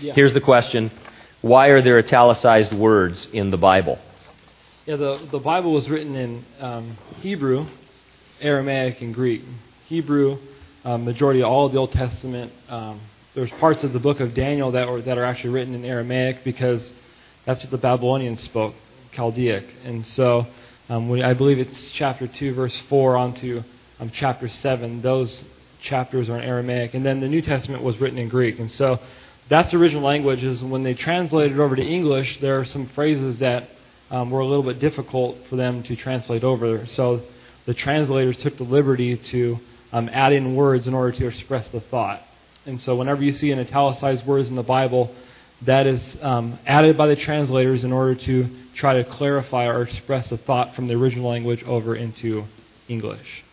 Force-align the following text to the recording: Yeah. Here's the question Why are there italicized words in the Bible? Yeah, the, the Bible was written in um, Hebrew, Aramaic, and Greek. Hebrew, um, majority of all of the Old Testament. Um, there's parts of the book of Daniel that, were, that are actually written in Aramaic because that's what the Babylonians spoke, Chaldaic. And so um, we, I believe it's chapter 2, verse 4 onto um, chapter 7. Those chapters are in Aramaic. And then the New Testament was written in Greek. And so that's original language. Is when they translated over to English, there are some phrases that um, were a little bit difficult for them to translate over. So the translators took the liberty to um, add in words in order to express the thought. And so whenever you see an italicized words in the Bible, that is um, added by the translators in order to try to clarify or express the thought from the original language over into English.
Yeah. 0.00 0.14
Here's 0.14 0.32
the 0.32 0.40
question 0.40 0.90
Why 1.42 1.68
are 1.68 1.82
there 1.82 1.98
italicized 1.98 2.72
words 2.74 3.26
in 3.32 3.50
the 3.50 3.58
Bible? 3.58 3.98
Yeah, 4.86 4.96
the, 4.96 5.28
the 5.30 5.38
Bible 5.38 5.72
was 5.72 5.88
written 5.88 6.16
in 6.16 6.44
um, 6.58 6.98
Hebrew, 7.20 7.66
Aramaic, 8.40 9.02
and 9.02 9.14
Greek. 9.14 9.42
Hebrew, 9.86 10.38
um, 10.84 11.04
majority 11.04 11.42
of 11.42 11.48
all 11.48 11.66
of 11.66 11.72
the 11.72 11.78
Old 11.78 11.92
Testament. 11.92 12.52
Um, 12.68 13.00
there's 13.34 13.50
parts 13.52 13.84
of 13.84 13.92
the 13.92 13.98
book 13.98 14.20
of 14.20 14.34
Daniel 14.34 14.72
that, 14.72 14.88
were, 14.88 15.02
that 15.02 15.18
are 15.18 15.24
actually 15.24 15.50
written 15.50 15.74
in 15.74 15.84
Aramaic 15.84 16.44
because 16.44 16.92
that's 17.44 17.62
what 17.62 17.70
the 17.70 17.78
Babylonians 17.78 18.40
spoke, 18.40 18.74
Chaldaic. 19.14 19.68
And 19.84 20.06
so 20.06 20.46
um, 20.88 21.08
we, 21.08 21.22
I 21.22 21.34
believe 21.34 21.58
it's 21.58 21.90
chapter 21.90 22.26
2, 22.26 22.54
verse 22.54 22.76
4 22.88 23.16
onto 23.16 23.62
um, 24.00 24.10
chapter 24.10 24.48
7. 24.48 25.02
Those 25.02 25.44
chapters 25.82 26.28
are 26.30 26.38
in 26.38 26.44
Aramaic. 26.44 26.94
And 26.94 27.04
then 27.04 27.20
the 27.20 27.28
New 27.28 27.42
Testament 27.42 27.82
was 27.82 27.98
written 28.00 28.18
in 28.18 28.28
Greek. 28.28 28.58
And 28.58 28.70
so 28.70 28.98
that's 29.50 29.74
original 29.74 30.02
language. 30.02 30.42
Is 30.42 30.64
when 30.64 30.82
they 30.82 30.94
translated 30.94 31.60
over 31.60 31.76
to 31.76 31.82
English, 31.82 32.40
there 32.40 32.58
are 32.58 32.64
some 32.64 32.86
phrases 32.88 33.40
that 33.40 33.68
um, 34.10 34.30
were 34.30 34.40
a 34.40 34.46
little 34.46 34.62
bit 34.62 34.78
difficult 34.78 35.36
for 35.50 35.56
them 35.56 35.82
to 35.82 35.96
translate 35.96 36.42
over. 36.42 36.86
So 36.86 37.22
the 37.66 37.74
translators 37.74 38.38
took 38.38 38.56
the 38.56 38.64
liberty 38.64 39.16
to 39.16 39.58
um, 39.92 40.08
add 40.12 40.32
in 40.32 40.54
words 40.54 40.86
in 40.86 40.94
order 40.94 41.12
to 41.18 41.26
express 41.26 41.68
the 41.68 41.80
thought. 41.80 42.22
And 42.64 42.80
so 42.80 42.96
whenever 42.96 43.22
you 43.22 43.32
see 43.32 43.50
an 43.50 43.58
italicized 43.58 44.24
words 44.26 44.48
in 44.48 44.54
the 44.54 44.62
Bible, 44.62 45.14
that 45.62 45.86
is 45.86 46.16
um, 46.22 46.58
added 46.66 46.96
by 46.96 47.08
the 47.08 47.16
translators 47.16 47.84
in 47.84 47.92
order 47.92 48.14
to 48.14 48.48
try 48.74 48.94
to 48.94 49.04
clarify 49.04 49.66
or 49.66 49.82
express 49.82 50.28
the 50.28 50.38
thought 50.38 50.74
from 50.74 50.86
the 50.86 50.94
original 50.94 51.28
language 51.28 51.62
over 51.64 51.94
into 51.94 52.44
English. 52.88 53.44